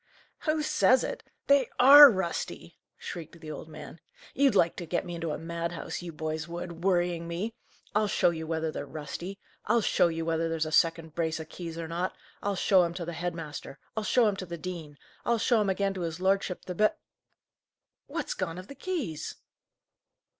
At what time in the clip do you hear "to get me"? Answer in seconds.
4.77-5.13